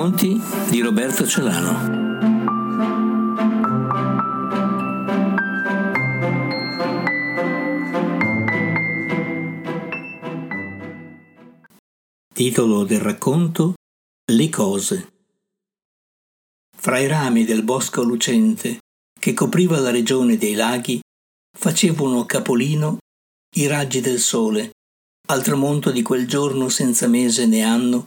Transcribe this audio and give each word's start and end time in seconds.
racconti 0.00 0.40
di 0.70 0.80
Roberto 0.80 1.26
Celano. 1.26 1.98
Titolo 12.32 12.84
del 12.84 13.00
racconto 13.00 13.74
Le 14.32 14.48
cose. 14.48 15.12
Fra 16.74 16.98
i 16.98 17.06
rami 17.06 17.44
del 17.44 17.62
bosco 17.62 18.02
lucente 18.02 18.78
che 19.20 19.34
copriva 19.34 19.78
la 19.80 19.90
regione 19.90 20.38
dei 20.38 20.54
laghi 20.54 20.98
facevano 21.54 22.24
capolino 22.24 22.96
i 23.56 23.66
raggi 23.66 24.00
del 24.00 24.18
sole 24.18 24.70
al 25.26 25.42
tramonto 25.42 25.90
di 25.90 26.00
quel 26.00 26.26
giorno 26.26 26.70
senza 26.70 27.06
mese 27.06 27.44
né 27.44 27.60
anno 27.60 28.04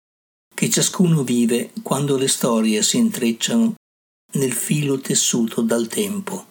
che 0.53 0.69
ciascuno 0.69 1.23
vive 1.23 1.71
quando 1.81 2.17
le 2.17 2.27
storie 2.27 2.81
si 2.81 2.97
intrecciano 2.97 3.75
nel 4.33 4.51
filo 4.51 4.99
tessuto 4.99 5.61
dal 5.61 5.87
tempo. 5.87 6.45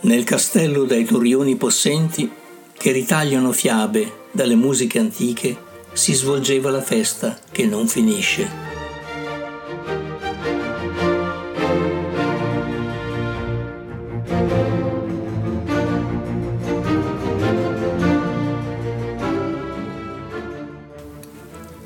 Nel 0.00 0.24
castello 0.24 0.84
dai 0.84 1.04
torrioni 1.04 1.56
possenti 1.56 2.30
che 2.72 2.92
ritagliano 2.92 3.52
fiabe 3.52 4.28
dalle 4.30 4.54
musiche 4.54 4.98
antiche 4.98 5.56
si 5.94 6.12
svolgeva 6.12 6.70
la 6.70 6.82
festa 6.82 7.38
che 7.50 7.64
non 7.64 7.88
finisce. 7.88 8.73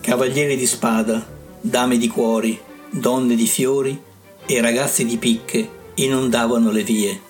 Cavalieri 0.09 0.57
di 0.57 0.65
spada, 0.65 1.23
dame 1.61 1.99
di 1.99 2.09
cuori, 2.09 2.59
donne 2.89 3.35
di 3.35 3.47
fiori 3.47 4.01
e 4.47 4.61
ragazzi 4.63 5.05
di 5.05 5.19
picche 5.19 5.69
inondavano 5.97 6.71
le 6.71 6.83
vie. 6.83 7.21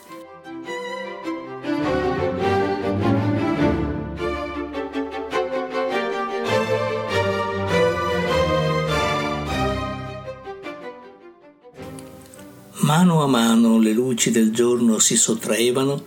Mano 12.82 13.24
a 13.24 13.26
mano 13.26 13.78
le 13.80 13.90
luci 13.90 14.30
del 14.30 14.52
giorno 14.52 15.00
si 15.00 15.16
sottraevano, 15.16 16.04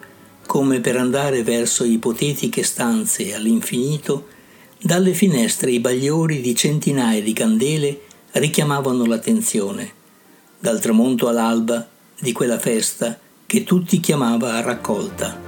come 0.48 0.80
per 0.80 0.96
andare 0.96 1.44
verso 1.44 1.84
ipotetiche 1.84 2.64
stanze 2.64 3.36
all'infinito, 3.36 4.40
dalle 4.84 5.14
finestre 5.14 5.70
i 5.70 5.80
bagliori 5.80 6.42
di 6.42 6.56
centinaia 6.56 7.22
di 7.22 7.34
candele 7.34 8.02
richiamavano 8.32 9.06
l'attenzione, 9.06 9.92
dal 10.58 10.80
tramonto 10.80 11.28
all'alba 11.28 11.88
di 12.20 12.32
quella 12.32 12.58
festa 12.58 13.20
che 13.46 13.64
tutti 13.64 14.00
chiamava 14.00 14.60
raccolta. 14.62 15.40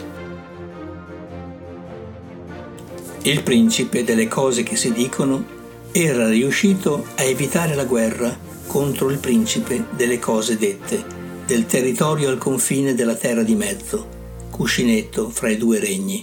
Il 3.23 3.42
principe 3.42 4.04
delle 4.04 4.28
cose 4.28 4.64
che 4.64 4.76
si 4.76 4.92
dicono 4.92 5.61
era 5.92 6.28
riuscito 6.28 7.08
a 7.16 7.23
evitare 7.23 7.73
la 7.73 7.86
guerra 7.86 8.38
contro 8.67 9.10
il 9.10 9.17
principe 9.17 9.86
delle 9.92 10.20
cose 10.20 10.58
dette 10.58 11.21
del 11.45 11.65
territorio 11.65 12.30
al 12.30 12.38
confine 12.38 12.94
della 12.94 13.15
terra 13.15 13.44
di 13.44 13.55
mezzo, 13.55 14.08
cuscinetto 14.50 15.30
fra 15.30 15.50
i 15.50 15.58
due 15.58 15.80
regni. 15.80 16.23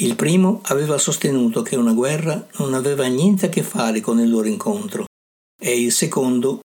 Il 0.00 0.16
primo 0.16 0.60
aveva 0.64 0.96
sostenuto 0.96 1.60
che 1.60 1.76
una 1.76 1.92
guerra 1.92 2.46
non 2.58 2.72
aveva 2.72 3.06
niente 3.06 3.46
a 3.46 3.48
che 3.50 3.62
fare 3.62 4.00
con 4.00 4.18
il 4.18 4.30
loro 4.30 4.48
incontro 4.48 5.04
e 5.60 5.78
il 5.78 5.92
secondo 5.92 6.60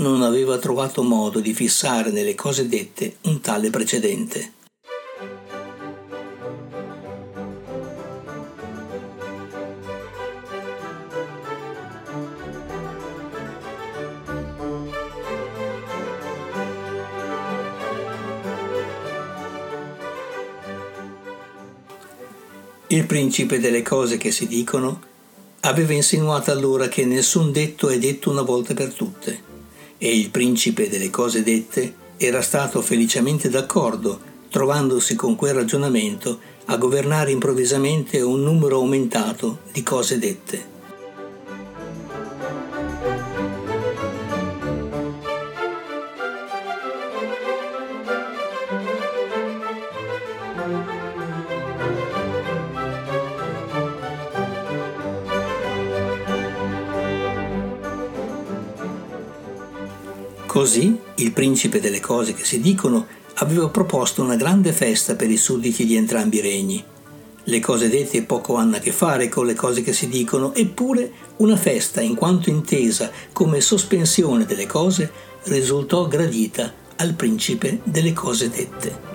non 0.00 0.22
aveva 0.22 0.58
trovato 0.58 1.04
modo 1.04 1.38
di 1.38 1.54
fissare 1.54 2.10
nelle 2.10 2.34
cose 2.34 2.68
dette 2.68 3.18
un 3.22 3.40
tale 3.40 3.70
precedente. 3.70 4.63
Il 22.94 23.06
principe 23.06 23.58
delle 23.58 23.82
cose 23.82 24.18
che 24.18 24.30
si 24.30 24.46
dicono 24.46 25.02
aveva 25.62 25.94
insinuato 25.94 26.52
allora 26.52 26.86
che 26.86 27.04
nessun 27.04 27.50
detto 27.50 27.88
è 27.88 27.98
detto 27.98 28.30
una 28.30 28.42
volta 28.42 28.72
per 28.72 28.92
tutte, 28.92 29.36
e 29.98 30.16
il 30.16 30.30
principe 30.30 30.88
delle 30.88 31.10
cose 31.10 31.42
dette 31.42 31.92
era 32.16 32.40
stato 32.40 32.80
felicemente 32.82 33.48
d'accordo, 33.50 34.20
trovandosi 34.48 35.16
con 35.16 35.34
quel 35.34 35.54
ragionamento 35.54 36.38
a 36.66 36.76
governare 36.76 37.32
improvvisamente 37.32 38.20
un 38.20 38.44
numero 38.44 38.76
aumentato 38.76 39.62
di 39.72 39.82
cose 39.82 40.20
dette. 40.20 40.73
Così 60.64 60.98
il 61.16 61.32
principe 61.32 61.78
delle 61.78 62.00
cose 62.00 62.32
che 62.32 62.42
si 62.42 62.58
dicono 62.58 63.06
aveva 63.34 63.68
proposto 63.68 64.22
una 64.22 64.34
grande 64.34 64.72
festa 64.72 65.14
per 65.14 65.30
i 65.30 65.36
sudditi 65.36 65.84
di 65.84 65.94
entrambi 65.94 66.38
i 66.38 66.40
regni. 66.40 66.82
Le 67.44 67.60
cose 67.60 67.90
dette 67.90 68.22
poco 68.22 68.54
hanno 68.54 68.76
a 68.76 68.78
che 68.78 68.90
fare 68.90 69.28
con 69.28 69.44
le 69.44 69.52
cose 69.52 69.82
che 69.82 69.92
si 69.92 70.08
dicono, 70.08 70.54
eppure 70.54 71.12
una 71.36 71.56
festa, 71.56 72.00
in 72.00 72.14
quanto 72.14 72.48
intesa 72.48 73.10
come 73.34 73.60
sospensione 73.60 74.46
delle 74.46 74.64
cose, 74.64 75.12
risultò 75.42 76.08
gradita 76.08 76.72
al 76.96 77.12
principe 77.12 77.80
delle 77.84 78.14
cose 78.14 78.48
dette. 78.48 79.13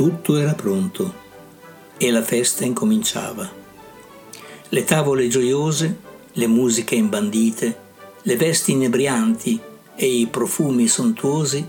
Tutto 0.00 0.38
era 0.38 0.54
pronto 0.54 1.12
e 1.98 2.10
la 2.10 2.22
festa 2.22 2.64
incominciava. 2.64 3.52
Le 4.70 4.84
tavole 4.84 5.28
gioiose, 5.28 6.00
le 6.32 6.46
musiche 6.46 6.94
imbandite, 6.94 7.78
le 8.22 8.36
vesti 8.36 8.72
inebrianti 8.72 9.60
e 9.94 10.06
i 10.06 10.26
profumi 10.28 10.88
sontuosi 10.88 11.62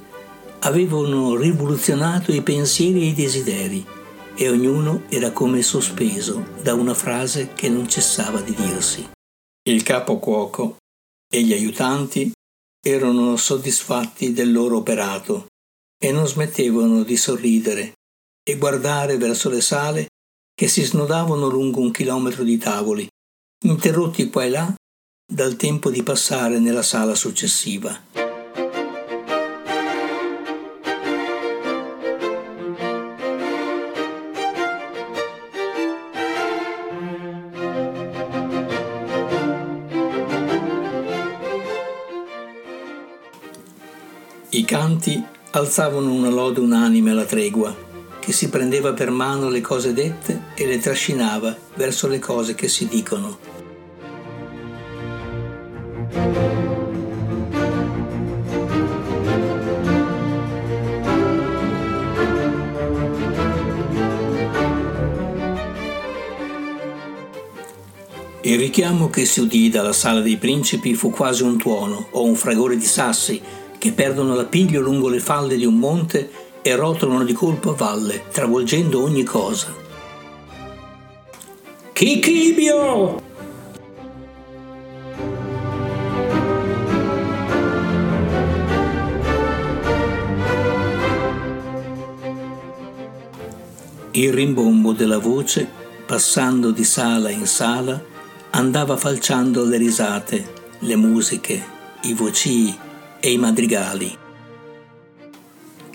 avevano 0.59 1.35
rivoluzionato 1.35 2.31
i 2.31 2.41
pensieri 2.41 3.01
e 3.01 3.05
i 3.07 3.13
desideri 3.13 3.85
e 4.33 4.47
ognuno 4.47 5.03
era 5.09 5.31
come 5.31 5.61
sospeso 5.61 6.51
da 6.61 6.73
una 6.73 6.93
frase 6.93 7.51
che 7.53 7.67
non 7.67 7.89
cessava 7.89 8.39
di 8.39 8.53
dirsi. 8.53 9.09
Il 9.63 9.83
capo 9.83 10.19
cuoco 10.19 10.77
e 11.29 11.43
gli 11.43 11.51
aiutanti 11.51 12.31
erano 12.81 13.35
soddisfatti 13.35 14.31
del 14.31 14.53
loro 14.53 14.77
operato 14.77 15.47
e 16.01 16.13
non 16.13 16.25
smettevano 16.25 17.03
di 17.03 17.17
sorridere 17.17 17.95
e 18.43 18.57
guardare 18.57 19.17
verso 19.17 19.49
le 19.49 19.61
sale 19.61 20.07
che 20.53 20.67
si 20.67 20.83
snodavano 20.83 21.47
lungo 21.47 21.79
un 21.79 21.91
chilometro 21.91 22.43
di 22.43 22.57
tavoli, 22.57 23.07
interrotti 23.63 24.29
qua 24.29 24.43
e 24.43 24.49
là 24.49 24.75
dal 25.31 25.55
tempo 25.55 25.89
di 25.89 26.03
passare 26.03 26.59
nella 26.59 26.81
sala 26.81 27.15
successiva. 27.15 27.99
I 44.53 44.65
canti 44.65 45.23
alzavano 45.51 46.11
una 46.11 46.29
lode 46.29 46.59
unanime 46.59 47.11
alla 47.11 47.25
tregua 47.25 47.89
che 48.21 48.31
si 48.31 48.49
prendeva 48.49 48.93
per 48.93 49.09
mano 49.09 49.49
le 49.49 49.61
cose 49.61 49.93
dette 49.93 50.43
e 50.53 50.67
le 50.67 50.77
trascinava 50.77 51.57
verso 51.73 52.07
le 52.07 52.19
cose 52.19 52.53
che 52.53 52.67
si 52.67 52.87
dicono. 52.87 53.39
Il 68.43 68.57
richiamo 68.59 69.09
che 69.09 69.25
si 69.25 69.39
udì 69.39 69.69
dalla 69.69 69.93
sala 69.93 70.19
dei 70.19 70.37
principi 70.37 70.93
fu 70.93 71.09
quasi 71.09 71.41
un 71.41 71.57
tuono 71.57 72.07
o 72.11 72.23
un 72.23 72.35
fragore 72.35 72.77
di 72.77 72.85
sassi 72.85 73.41
che 73.79 73.93
perdono 73.93 74.35
l'appiglio 74.35 74.79
lungo 74.79 75.09
le 75.09 75.19
falde 75.19 75.57
di 75.57 75.65
un 75.65 75.79
monte 75.79 76.29
e 76.61 76.75
rotolano 76.75 77.23
di 77.23 77.33
colpo 77.33 77.71
a 77.71 77.75
valle, 77.75 78.23
travolgendo 78.31 79.01
ogni 79.01 79.23
cosa. 79.23 79.73
Kikibio! 81.93 83.29
Il 94.13 94.33
rimbombo 94.33 94.91
della 94.91 95.19
voce, 95.19 95.65
passando 96.05 96.71
di 96.71 96.83
sala 96.83 97.29
in 97.29 97.47
sala, 97.47 98.03
andava 98.49 98.97
falciando 98.97 99.63
le 99.63 99.77
risate, 99.77 100.53
le 100.79 100.95
musiche, 100.97 101.63
i 102.01 102.13
vocii 102.13 102.77
e 103.19 103.31
i 103.31 103.37
madrigali. 103.37 104.17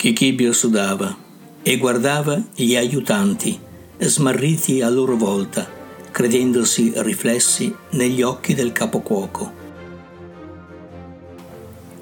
Chichibio 0.06 0.52
sudava 0.52 1.16
e 1.64 1.78
guardava 1.78 2.40
gli 2.54 2.76
aiutanti, 2.76 3.58
smarriti 3.98 4.80
a 4.80 4.88
loro 4.88 5.16
volta, 5.16 5.68
credendosi 6.12 6.92
riflessi 6.98 7.74
negli 7.90 8.22
occhi 8.22 8.54
del 8.54 8.70
capocuoco. 8.70 9.52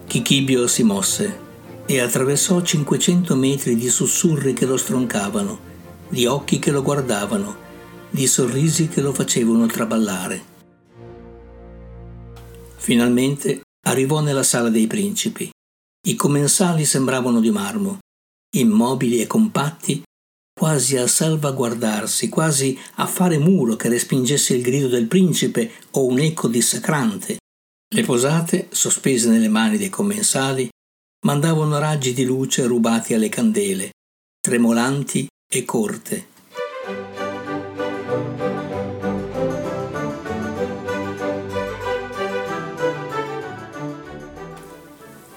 Chichibio 0.06 0.66
si 0.66 0.82
mosse 0.82 1.38
e 1.86 1.98
attraversò 1.98 2.60
500 2.60 3.36
metri 3.36 3.74
di 3.74 3.88
sussurri 3.88 4.52
che 4.52 4.66
lo 4.66 4.76
stroncavano 4.76 5.58
di 6.06 6.26
occhi 6.26 6.58
che 6.58 6.70
lo 6.72 6.82
guardavano, 6.82 7.56
di 8.10 8.26
sorrisi 8.26 8.86
che 8.88 9.00
lo 9.00 9.14
facevano 9.14 9.64
traballare. 9.64 10.42
Finalmente 12.76 13.62
arrivò 13.86 14.20
nella 14.20 14.42
sala 14.42 14.68
dei 14.68 14.86
principi. 14.86 15.53
I 16.06 16.16
commensali 16.16 16.84
sembravano 16.84 17.40
di 17.40 17.50
marmo, 17.50 17.98
immobili 18.56 19.22
e 19.22 19.26
compatti, 19.26 20.02
quasi 20.52 20.98
a 20.98 21.06
salvaguardarsi, 21.06 22.28
quasi 22.28 22.78
a 22.96 23.06
fare 23.06 23.38
muro 23.38 23.74
che 23.76 23.88
respingesse 23.88 24.54
il 24.54 24.60
grido 24.60 24.88
del 24.88 25.06
principe 25.06 25.72
o 25.92 26.04
un 26.04 26.18
eco 26.18 26.48
dissacrante. 26.48 27.38
Le 27.88 28.02
posate, 28.02 28.68
sospese 28.70 29.30
nelle 29.30 29.48
mani 29.48 29.78
dei 29.78 29.88
commensali, 29.88 30.68
mandavano 31.24 31.78
raggi 31.78 32.12
di 32.12 32.24
luce 32.24 32.66
rubati 32.66 33.14
alle 33.14 33.30
candele, 33.30 33.92
tremolanti 34.40 35.26
e 35.50 35.64
corte. 35.64 36.32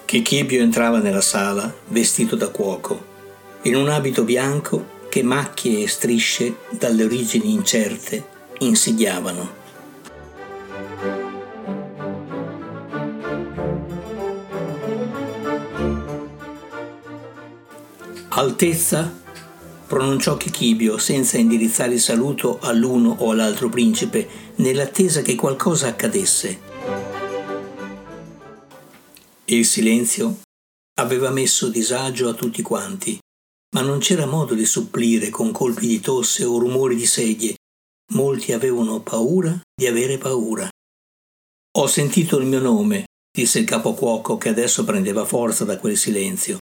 Chichibio 0.08 0.62
entrava 0.62 1.00
nella 1.00 1.20
sala 1.20 1.70
vestito 1.88 2.34
da 2.34 2.48
cuoco, 2.48 3.04
in 3.64 3.76
un 3.76 3.90
abito 3.90 4.24
bianco 4.24 5.02
che 5.10 5.22
macchie 5.22 5.82
e 5.82 5.86
strisce 5.86 6.60
dalle 6.70 7.04
origini 7.04 7.52
incerte 7.52 8.26
insidiavano. 8.60 9.50
Altezza 18.28 19.14
pronunciò 19.86 20.38
Chichibio 20.38 20.96
senza 20.96 21.36
indirizzare 21.36 21.92
il 21.92 22.00
saluto 22.00 22.58
all'uno 22.62 23.14
o 23.18 23.32
all'altro 23.32 23.68
principe, 23.68 24.26
nell'attesa 24.54 25.20
che 25.20 25.34
qualcosa 25.34 25.88
accadesse. 25.88 26.67
Il 29.50 29.64
silenzio 29.64 30.40
aveva 31.00 31.30
messo 31.30 31.70
disagio 31.70 32.28
a 32.28 32.34
tutti 32.34 32.60
quanti, 32.60 33.18
ma 33.74 33.80
non 33.80 33.98
c'era 33.98 34.26
modo 34.26 34.52
di 34.54 34.66
supplire 34.66 35.30
con 35.30 35.52
colpi 35.52 35.86
di 35.86 36.00
tosse 36.00 36.44
o 36.44 36.58
rumori 36.58 36.94
di 36.94 37.06
sedie. 37.06 37.56
Molti 38.12 38.52
avevano 38.52 39.00
paura 39.00 39.58
di 39.74 39.86
avere 39.86 40.18
paura. 40.18 40.68
Ho 41.78 41.86
sentito 41.86 42.36
il 42.38 42.46
mio 42.46 42.60
nome, 42.60 43.06
disse 43.34 43.60
il 43.60 43.64
capocuoco 43.64 44.36
che 44.36 44.50
adesso 44.50 44.84
prendeva 44.84 45.24
forza 45.24 45.64
da 45.64 45.78
quel 45.78 45.96
silenzio. 45.96 46.58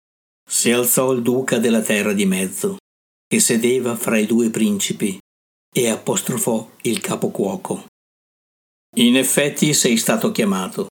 Si 0.46 0.70
alzò 0.70 1.14
il 1.14 1.22
duca 1.22 1.60
della 1.60 1.82
terra 1.82 2.12
di 2.12 2.26
mezzo 2.26 2.78
che 3.26 3.40
sedeva 3.40 3.96
fra 3.96 4.18
i 4.18 4.26
due 4.26 4.50
principi 4.50 5.18
e 5.74 5.88
apostrofò 5.88 6.70
il 6.82 7.00
capocuoco. 7.00 7.86
In 8.98 9.16
effetti 9.16 9.74
sei 9.74 9.96
stato 9.96 10.32
chiamato. 10.34 10.88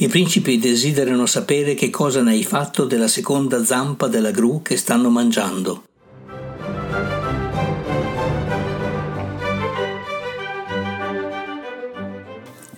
I 0.00 0.06
principi 0.06 0.60
desiderano 0.60 1.26
sapere 1.26 1.74
che 1.74 1.90
cosa 1.90 2.22
ne 2.22 2.30
hai 2.30 2.44
fatto 2.44 2.84
della 2.84 3.08
seconda 3.08 3.64
zampa 3.64 4.06
della 4.06 4.30
gru 4.30 4.62
che 4.62 4.76
stanno 4.76 5.10
mangiando. 5.10 5.82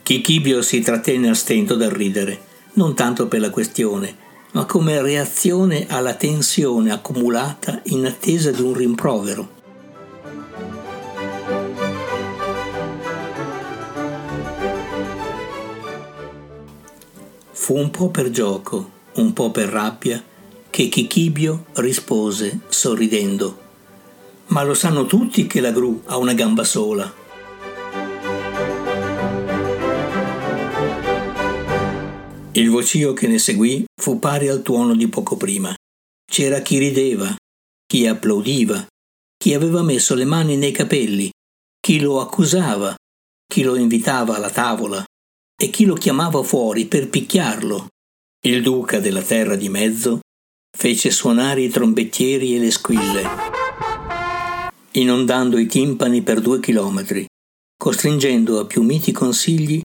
Chichibio 0.02 0.62
si 0.62 0.81
trattenne 0.81 1.28
a 1.28 1.34
stento 1.34 1.75
dal 1.75 1.90
ridere, 1.90 2.40
non 2.75 2.94
tanto 2.94 3.28
per 3.28 3.40
la 3.40 3.50
questione, 3.50 4.16
ma 4.52 4.64
come 4.64 5.02
reazione 5.02 5.84
alla 5.90 6.14
tensione 6.14 6.90
accumulata 6.90 7.82
in 7.84 8.06
attesa 8.06 8.50
di 8.50 8.62
un 8.62 8.73
rimprovero. 8.73 9.60
Fu 17.70 17.76
un 17.76 17.93
po' 17.93 18.08
per 18.08 18.31
gioco, 18.31 18.90
un 19.14 19.32
po' 19.32 19.52
per 19.52 19.69
rabbia, 19.69 20.20
che 20.70 20.88
Chichibio 20.88 21.67
rispose 21.75 22.62
sorridendo. 22.67 23.61
Ma 24.46 24.64
lo 24.64 24.75
sanno 24.75 25.06
tutti 25.06 25.47
che 25.47 25.61
la 25.61 25.71
gru 25.71 26.02
ha 26.06 26.16
una 26.16 26.35
gamba 26.35 26.64
sola. 26.64 27.14
Il 32.54 32.71
vocio 32.71 33.12
che 33.12 33.28
ne 33.28 33.38
seguì 33.38 33.85
fu 33.95 34.18
pari 34.18 34.49
al 34.49 34.62
tuono 34.62 34.97
di 34.97 35.06
poco 35.06 35.37
prima. 35.37 35.73
C'era 36.28 36.62
chi 36.62 36.76
rideva, 36.78 37.33
chi 37.87 38.04
applaudiva, 38.04 38.85
chi 39.38 39.54
aveva 39.54 39.83
messo 39.83 40.16
le 40.16 40.25
mani 40.25 40.56
nei 40.56 40.73
capelli, 40.73 41.30
chi 41.80 42.00
lo 42.00 42.21
accusava, 42.21 42.97
chi 43.47 43.62
lo 43.62 43.76
invitava 43.76 44.35
alla 44.35 44.50
tavola 44.50 45.04
e 45.62 45.69
chi 45.69 45.85
lo 45.85 45.93
chiamava 45.93 46.43
fuori 46.43 46.87
per 46.87 47.11
picchiarlo. 47.11 47.88
Il 48.47 48.62
duca 48.62 48.99
della 48.99 49.21
terra 49.21 49.57
di 49.57 49.69
mezzo 49.69 50.21
fece 50.75 51.11
suonare 51.11 51.61
i 51.61 51.69
trombettieri 51.69 52.57
e 52.57 52.59
le 52.59 52.71
squille, 52.71 53.23
inondando 54.93 55.59
i 55.59 55.67
timpani 55.67 56.23
per 56.23 56.40
due 56.40 56.61
chilometri, 56.61 57.26
costringendo 57.76 58.59
a 58.59 58.64
più 58.64 58.83
miti 58.83 59.12
consigli 59.12 59.83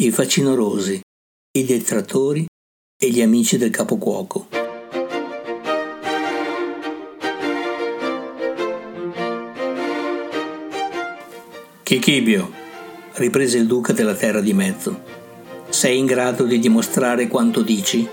i 0.00 0.10
facinorosi, 0.10 1.00
i 1.56 1.64
detrattori 1.64 2.44
e 3.00 3.08
gli 3.08 3.22
amici 3.22 3.56
del 3.58 3.70
capocuoco. 3.70 4.48
Chichibio, 11.84 12.61
riprese 13.14 13.58
il 13.58 13.66
duca 13.66 13.92
della 13.92 14.14
terra 14.14 14.40
di 14.40 14.52
mezzo, 14.52 15.00
sei 15.68 15.98
in 15.98 16.06
grado 16.06 16.44
di 16.44 16.58
dimostrare 16.58 17.28
quanto 17.28 17.62
dici? 17.62 18.08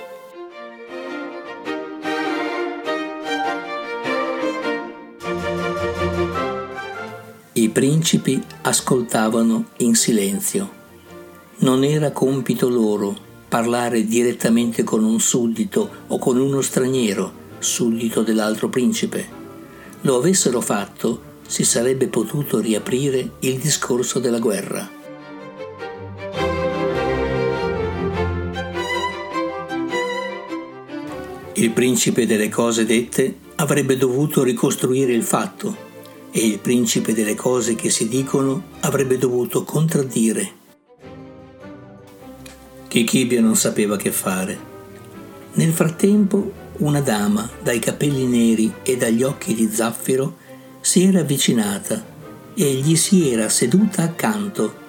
I 7.53 7.70
principi 7.70 8.41
ascoltavano 8.62 9.65
in 9.77 9.96
silenzio. 9.96 10.77
Non 11.58 11.84
era 11.84 12.12
compito 12.12 12.70
loro 12.70 13.27
parlare 13.50 14.06
direttamente 14.06 14.84
con 14.84 15.03
un 15.03 15.20
suddito 15.20 15.89
o 16.08 16.18
con 16.18 16.39
uno 16.39 16.62
straniero, 16.62 17.32
suddito 17.60 18.22
dell'altro 18.22 18.70
principe. 18.70 19.27
Lo 20.01 20.18
avessero 20.18 20.62
fatto, 20.62 21.22
si 21.50 21.63
sarebbe 21.63 22.08
potuto 22.08 22.60
riaprire 22.60 23.32
il 23.39 23.58
discorso 23.58 24.20
della 24.20 24.38
guerra. 24.38 24.88
Il 31.53 31.72
principe 31.72 32.27
delle 32.27 32.50
cose 32.50 32.86
dette 32.86 33.36
avrebbe 33.56 33.98
dovuto 33.98 34.44
ricostruire 34.44 35.12
il 35.12 35.24
fatto 35.24 35.75
e 36.29 36.46
il 36.46 36.60
principe 36.60 37.13
delle 37.13 37.34
cose 37.34 37.74
che 37.74 37.89
si 37.89 38.08
dicono 38.08 38.65
avrebbe 38.82 39.18
dovuto 39.18 39.63
contraddire. 39.63 40.51
Chichibio 42.88 43.41
non 43.41 43.56
sapeva 43.56 43.98
che 43.98 44.12
fare. 44.12 44.68
Nel 45.53 45.74
frattempo, 45.74 46.51
una 46.77 47.01
dama 47.01 47.50
dai 47.60 47.79
capelli 47.79 48.25
neri 48.25 48.72
e 48.84 48.98
dagli 48.98 49.24
occhi 49.24 49.56
di 49.56 49.68
zaffiro 49.72 50.38
si 50.81 51.03
era 51.03 51.19
avvicinata 51.19 52.03
e 52.53 52.74
gli 52.74 52.95
si 52.95 53.29
era 53.29 53.50
seduta 53.50 54.03
accanto. 54.03 54.88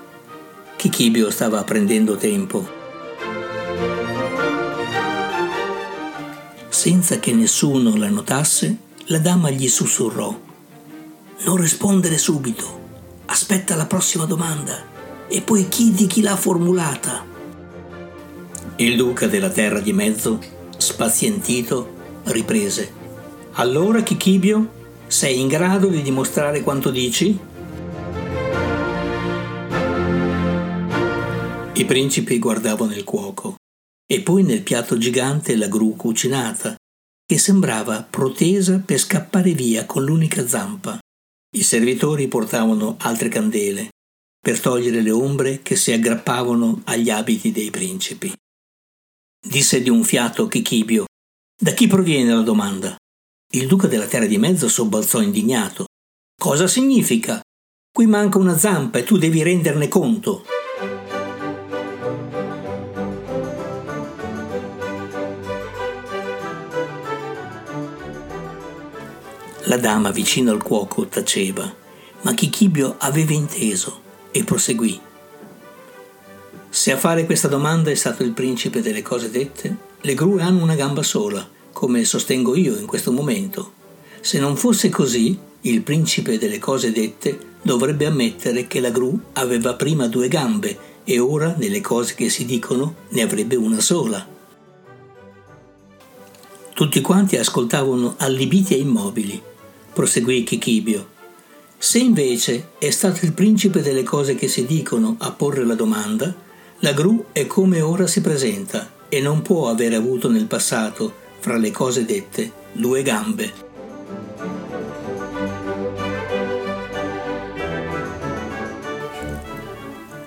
Chichibio 0.76 1.30
stava 1.30 1.62
prendendo 1.64 2.16
tempo. 2.16 2.78
Senza 6.68 7.18
che 7.18 7.32
nessuno 7.34 7.96
la 7.96 8.08
notasse, 8.08 8.76
la 9.06 9.18
dama 9.18 9.50
gli 9.50 9.68
sussurrò. 9.68 10.38
Non 11.42 11.56
rispondere 11.56 12.16
subito, 12.16 12.80
aspetta 13.26 13.74
la 13.74 13.86
prossima 13.86 14.24
domanda 14.24 14.88
e 15.28 15.42
poi 15.42 15.68
chiedi 15.68 16.06
chi 16.06 16.22
l'ha 16.22 16.36
formulata. 16.36 17.24
Il 18.76 18.96
duca 18.96 19.26
della 19.26 19.50
terra 19.50 19.80
di 19.80 19.92
mezzo, 19.92 20.40
spazientito, 20.76 21.94
riprese. 22.24 22.92
Allora, 23.52 24.02
Chichibio, 24.02 24.78
sei 25.10 25.40
in 25.40 25.48
grado 25.48 25.88
di 25.88 26.02
dimostrare 26.02 26.62
quanto 26.62 26.92
dici? 26.92 27.36
I 31.74 31.84
principi 31.84 32.38
guardavano 32.38 32.94
il 32.94 33.02
cuoco 33.02 33.56
e 34.06 34.20
poi 34.20 34.44
nel 34.44 34.62
piatto 34.62 34.98
gigante 34.98 35.56
la 35.56 35.66
gru 35.66 35.96
cucinata, 35.96 36.76
che 37.26 37.38
sembrava 37.38 38.06
protesa 38.08 38.78
per 38.78 38.98
scappare 38.98 39.52
via 39.52 39.84
con 39.84 40.04
l'unica 40.04 40.46
zampa. 40.46 40.98
I 41.56 41.62
servitori 41.64 42.28
portavano 42.28 42.96
altre 43.00 43.28
candele 43.28 43.88
per 44.40 44.60
togliere 44.60 45.02
le 45.02 45.10
ombre 45.10 45.60
che 45.62 45.74
si 45.74 45.90
aggrappavano 45.90 46.82
agli 46.84 47.10
abiti 47.10 47.50
dei 47.50 47.70
principi. 47.70 48.32
Disse 49.44 49.82
di 49.82 49.90
un 49.90 50.04
fiato 50.04 50.46
Chichibio: 50.46 51.06
Da 51.60 51.72
chi 51.72 51.88
proviene 51.88 52.32
la 52.32 52.42
domanda? 52.42 52.96
Il 53.52 53.66
duca 53.66 53.88
della 53.88 54.06
terra 54.06 54.26
di 54.26 54.38
mezzo 54.38 54.68
sobbalzò 54.68 55.20
indignato. 55.20 55.86
Cosa 56.40 56.68
significa? 56.68 57.40
Qui 57.92 58.06
manca 58.06 58.38
una 58.38 58.56
zampa 58.56 58.98
e 58.98 59.02
tu 59.02 59.18
devi 59.18 59.42
renderne 59.42 59.88
conto. 59.88 60.44
La 69.64 69.78
dama 69.78 70.12
vicino 70.12 70.52
al 70.52 70.62
cuoco 70.62 71.08
taceva, 71.08 71.74
ma 72.20 72.32
Chichibio 72.32 72.94
aveva 72.98 73.32
inteso 73.32 74.00
e 74.30 74.44
proseguì. 74.44 75.00
Se 76.68 76.92
a 76.92 76.96
fare 76.96 77.26
questa 77.26 77.48
domanda 77.48 77.90
è 77.90 77.96
stato 77.96 78.22
il 78.22 78.30
principe 78.30 78.80
delle 78.80 79.02
cose 79.02 79.28
dette, 79.28 79.76
le 80.02 80.14
gru 80.14 80.38
hanno 80.38 80.62
una 80.62 80.76
gamba 80.76 81.02
sola, 81.02 81.58
come 81.80 82.04
sostengo 82.04 82.54
io 82.56 82.76
in 82.76 82.84
questo 82.84 83.10
momento. 83.10 83.72
Se 84.20 84.38
non 84.38 84.54
fosse 84.58 84.90
così, 84.90 85.38
il 85.62 85.80
principe 85.80 86.36
delle 86.36 86.58
cose 86.58 86.92
dette 86.92 87.38
dovrebbe 87.62 88.04
ammettere 88.04 88.66
che 88.66 88.80
la 88.80 88.90
gru 88.90 89.18
aveva 89.32 89.72
prima 89.72 90.06
due 90.06 90.28
gambe 90.28 90.76
e 91.04 91.18
ora, 91.18 91.54
nelle 91.56 91.80
cose 91.80 92.12
che 92.14 92.28
si 92.28 92.44
dicono, 92.44 92.96
ne 93.08 93.22
avrebbe 93.22 93.56
una 93.56 93.80
sola. 93.80 94.28
Tutti 96.74 97.00
quanti 97.00 97.38
ascoltavano 97.38 98.16
allibiti 98.18 98.74
e 98.74 98.80
immobili 98.80 99.40
proseguì 99.94 100.42
Chichibio. 100.42 101.08
Se 101.78 101.96
invece 101.96 102.72
è 102.78 102.90
stato 102.90 103.24
il 103.24 103.32
principe 103.32 103.80
delle 103.80 104.02
cose 104.02 104.34
che 104.34 104.48
si 104.48 104.66
dicono 104.66 105.16
a 105.20 105.32
porre 105.32 105.64
la 105.64 105.74
domanda, 105.74 106.34
la 106.80 106.92
gru 106.92 107.28
è 107.32 107.46
come 107.46 107.80
ora 107.80 108.06
si 108.06 108.20
presenta 108.20 108.98
e 109.08 109.22
non 109.22 109.40
può 109.40 109.70
aver 109.70 109.94
avuto 109.94 110.28
nel 110.28 110.44
passato, 110.44 111.19
fra 111.40 111.56
le 111.56 111.70
cose 111.70 112.04
dette, 112.04 112.52
due 112.72 113.02
gambe. 113.02 113.52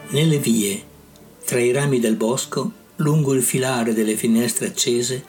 Nelle 0.10 0.38
vie, 0.38 0.84
tra 1.46 1.60
i 1.60 1.72
rami 1.72 2.00
del 2.00 2.16
bosco, 2.16 2.72
lungo 2.98 3.34
il 3.34 3.42
filare 3.42 3.94
delle 3.94 4.16
finestre 4.16 4.68
accese, 4.68 5.24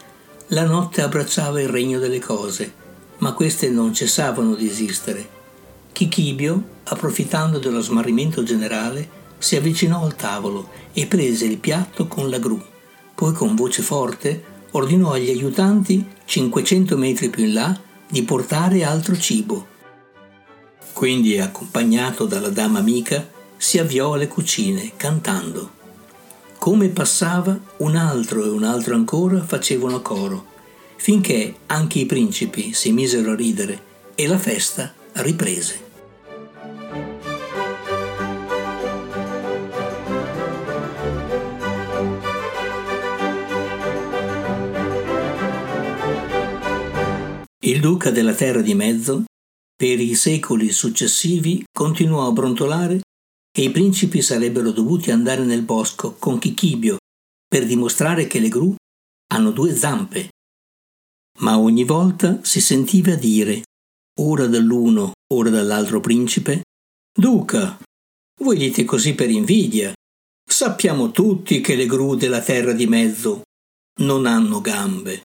la 0.49 0.65
notte 0.65 1.03
abbracciava 1.03 1.61
il 1.61 1.69
regno 1.69 1.99
delle 1.99 2.19
cose 2.19 2.83
ma 3.19 3.33
queste 3.33 3.71
non 3.71 3.95
cessavano 3.95 4.55
di 4.55 4.69
esistere. 4.69 5.29
Chichibio, 5.93 6.63
approfittando 6.85 7.59
dello 7.59 7.81
smarrimento 7.81 8.43
generale, 8.43 9.23
si 9.39 9.57
avvicinò 9.57 10.05
al 10.05 10.17
tavolo 10.17 10.69
e 10.93 11.07
prese 11.07 11.45
il 11.45 11.59
piatto 11.59 12.07
con 12.07 12.29
la 12.29 12.39
gru. 12.39 12.61
Poi 13.15 13.33
con 13.33 13.55
voce 13.55 13.83
forte 13.83 14.53
ordinò 14.75 15.13
agli 15.13 15.31
aiutanti, 15.31 16.07
500 16.25 16.97
metri 16.97 17.31
più 17.31 17.45
in 17.45 17.53
là, 17.55 17.81
di 18.09 18.23
portare 18.23 18.85
altro 18.85 19.17
cibo. 19.17 19.67
Quindi, 20.93 21.41
accompagnato 21.41 22.27
dalla 22.27 22.51
dama 22.51 22.79
amica, 22.79 23.29
si 23.57 23.79
avviò 23.79 24.15
alle 24.15 24.29
cucine, 24.29 24.93
cantando. 24.97 25.73
Come 26.59 26.89
passava, 26.89 27.59
un 27.79 27.97
altro 27.97 28.45
e 28.45 28.49
un 28.49 28.63
altro 28.63 28.95
ancora 28.95 29.43
facevano 29.43 30.01
coro 30.01 30.53
finché 31.05 31.57
anche 31.67 31.99
i 31.99 32.07
principi 32.07 32.73
si 32.73 32.91
misero 32.91 33.33
a 33.33 33.35
ridere 33.35 33.79
e 34.15 34.27
la 34.27 34.39
festa 34.39 34.91
riprese. 35.13 35.94
Duca 47.85 48.11
della 48.11 48.33
terra 48.33 48.63
di 48.63 48.73
mezzo, 48.73 49.25
per 49.77 50.01
i 50.01 50.15
secoli 50.15 50.73
successivi, 50.73 51.63
continuò 51.71 52.27
a 52.27 52.33
brontolare 52.33 53.01
che 53.51 53.61
i 53.61 53.71
principi 53.71 54.23
sarebbero 54.23 54.71
dovuti 54.71 55.11
andare 55.11 55.45
nel 55.45 55.61
bosco 55.61 56.15
con 56.15 56.39
Chichibio 56.39 56.97
per 57.47 57.67
dimostrare 57.67 58.27
che 58.27 58.39
le 58.39 58.49
gru 58.49 58.75
hanno 59.35 59.51
due 59.51 59.77
zampe 59.77 60.31
ma 61.41 61.59
ogni 61.59 61.85
volta 61.85 62.43
si 62.43 62.63
sentiva 62.63 63.17
dire, 63.17 63.65
ora 64.21 64.47
dall'uno, 64.47 65.13
ora 65.35 65.51
dall'altro 65.51 66.01
principe, 66.01 66.63
Duca, 67.13 67.79
voi 68.41 68.57
dite 68.57 68.85
così 68.85 69.15
per 69.15 69.29
invidia. 69.29 69.93
Sappiamo 70.43 71.11
tutti 71.11 71.61
che 71.61 71.75
le 71.75 71.85
gru 71.85 72.15
della 72.15 72.41
terra 72.41 72.73
di 72.73 72.87
mezzo 72.87 73.43
non 74.01 74.25
hanno 74.25 74.63
gambe. 74.63 75.23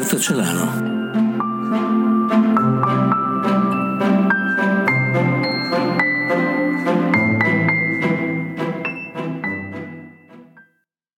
Roberto 0.00 0.18
Celano. 0.18 0.99